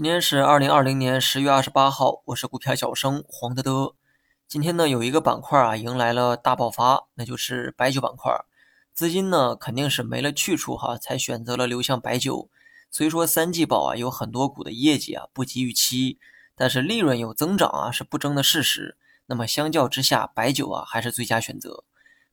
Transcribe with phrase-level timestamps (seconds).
[0.00, 3.94] 今天是二零二零年十月二十八号，我是股票小生黄德德。
[4.48, 8.32] 今天呢，有一个板块啊，迎来了大爆发，那就是白酒板块。
[8.94, 12.48] 资金呢，肯定是没了去处哈，才选择了流向白酒。
[12.90, 16.18] 虽说三季报啊，有很多股的业绩啊不及预期，
[16.56, 18.96] 但是利润有增长啊，是不争的事实。
[19.26, 21.84] 那么相较之下，白酒啊还是最佳选择。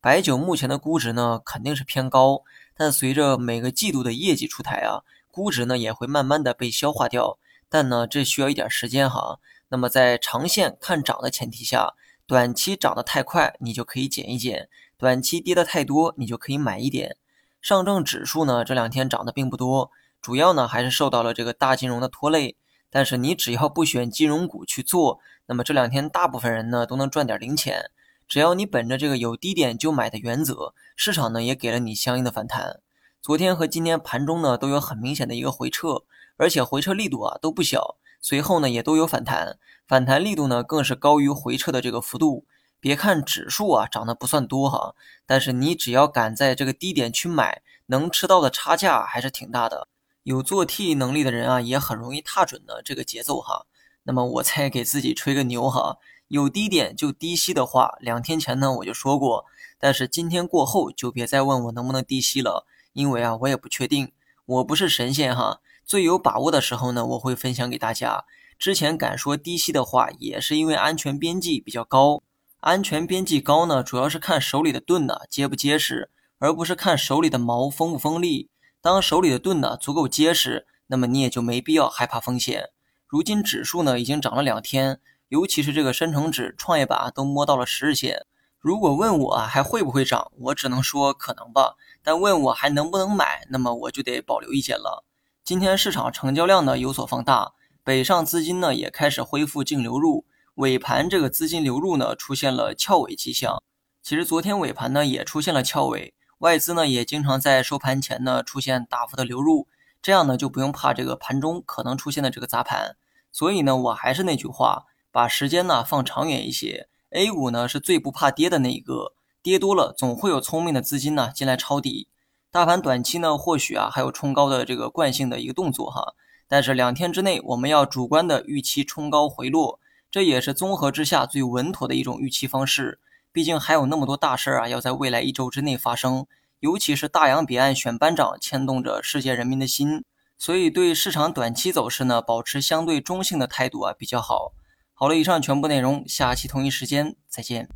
[0.00, 2.44] 白酒目前的估值呢，肯定是偏高，
[2.76, 5.02] 但随着每个季度的业绩出台啊，
[5.32, 7.40] 估值呢也会慢慢的被消化掉。
[7.76, 9.38] 但呢，这需要一点时间哈。
[9.68, 11.92] 那么在长线看涨的前提下，
[12.26, 14.66] 短期涨得太快，你就可以减一减；
[14.96, 17.18] 短期跌得太多，你就可以买一点。
[17.60, 19.90] 上证指数呢，这两天涨得并不多，
[20.22, 22.56] 主要呢还是受到了这个大金融的拖累。
[22.88, 27.90] 但是你只要不选金融股去做，那么这两天大部分人呢都能赚点零钱。
[28.26, 32.80] 只要你本着这个有低点就买的原则，市场呢也给了你相应的反弹。
[33.26, 36.04] 昨天和今天盘中呢都有很明显的一个回撤。
[36.36, 42.44] 而且回撤力度啊都不小，随后呢也都有反弹，反弹力度呢更是高于回撤的这个幅度。
[42.78, 44.94] 别看指数啊涨得不算多哈，
[45.26, 49.88] 但是你只要敢在这个低点去买，能吃到的差价还是挺大的。
[50.22, 53.66] 有做 T 能力的人啊，也很容易踏准的这个节奏哈。
[54.04, 55.96] 那么我再给自己吹个牛哈，
[56.28, 59.46] 有低点就低吸的话，两天前呢我就说过，
[59.80, 62.64] 但是今天过后就别再问我能不能低吸了，
[62.96, 64.10] 因为啊我也不确定，
[64.46, 65.60] 我不是神仙哈。
[65.84, 68.24] 最有把握的时候呢，我会分享给大家。
[68.58, 72.22] 之前敢说低吸的话，也是因为安全边际比较高。
[72.60, 78.48] 安全边际高呢，主要是看手里的盾呢结不结实，而不是看手里的毛锋不锋利。
[78.80, 82.70] 当手里的盾呢足够结实，那么你也就没必要害怕风险。
[83.06, 88.24] 如今指数呢已经涨了两天，尤其是这个深成指、创业板都摸到了十日线。
[88.60, 91.76] 如果问我还会不会涨，我只能说可能吧。
[92.02, 95.04] 但问我还能不能买，那么我就得保留意见了。
[95.44, 97.52] 今天市场成交量呢有所放大，
[97.84, 100.24] 北上资金呢也开始恢复净流入，
[100.56, 103.62] 尾盘这个资金流入呢出现了翘尾迹象。
[104.02, 109.68] 其实昨天尾盘呢也出现了翘尾，外资呢也经常在收盘前呢出现大幅的流入，
[110.00, 112.96] 这样呢就不用怕这个盘中可能出现的这个砸盘。
[113.30, 122.08] 所以呢我还是那句话，把时间呢放长远一些，A 股呢是最不怕跌的那一个，跌多了总会有聪明的资金呢进来抄底。
[122.50, 126.12] 大盘短期呢，或许啊还有冲高的这个惯性的一个动作哈，
[126.46, 133.00] 但是两天之内我们要主观的预期冲高回落，这也是综合之下最稳妥的一种预期方式。
[133.32, 136.26] 毕竟还有那么多大事儿啊要在未来一周之内发生，
[136.60, 140.04] 尤其是大洋彼岸选班长牵动着世界人民的心，
[140.36, 144.52] 所以对市场短期走势呢保持相对中性的态度啊比较好。
[144.98, 147.68] 好了，以上全部内容，下期同一时间再见。